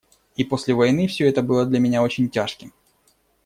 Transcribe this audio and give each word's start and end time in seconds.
И 0.35 0.43
после 0.43 0.73
войны 0.73 1.05
все 1.07 1.29
это 1.29 1.43
было 1.43 1.63
для 1.63 1.77
меня 1.77 2.01
очень 2.01 2.27
тяжким. 2.27 2.73